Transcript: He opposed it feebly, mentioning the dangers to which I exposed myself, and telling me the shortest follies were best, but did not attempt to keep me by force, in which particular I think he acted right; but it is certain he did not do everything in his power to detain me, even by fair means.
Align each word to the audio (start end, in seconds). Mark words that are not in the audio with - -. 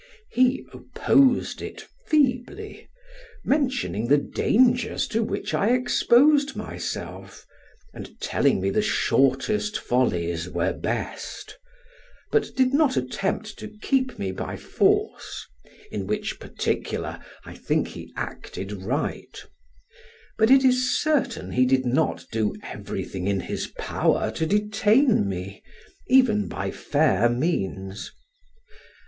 He 0.31 0.65
opposed 0.73 1.61
it 1.61 1.85
feebly, 2.07 2.89
mentioning 3.45 4.07
the 4.07 4.17
dangers 4.17 5.05
to 5.09 5.21
which 5.21 5.53
I 5.53 5.73
exposed 5.75 6.55
myself, 6.55 7.45
and 7.93 8.19
telling 8.19 8.59
me 8.61 8.71
the 8.71 8.81
shortest 8.81 9.77
follies 9.77 10.49
were 10.49 10.73
best, 10.73 11.55
but 12.31 12.49
did 12.55 12.73
not 12.73 12.97
attempt 12.97 13.59
to 13.59 13.67
keep 13.83 14.17
me 14.17 14.31
by 14.31 14.55
force, 14.57 15.45
in 15.91 16.07
which 16.07 16.39
particular 16.39 17.19
I 17.45 17.53
think 17.53 17.89
he 17.89 18.11
acted 18.17 18.71
right; 18.71 19.37
but 20.35 20.49
it 20.49 20.63
is 20.65 20.99
certain 20.99 21.51
he 21.51 21.67
did 21.67 21.85
not 21.85 22.25
do 22.31 22.55
everything 22.63 23.27
in 23.27 23.41
his 23.41 23.67
power 23.77 24.31
to 24.31 24.47
detain 24.47 25.29
me, 25.29 25.61
even 26.07 26.47
by 26.47 26.71
fair 26.71 27.29
means. 27.29 28.09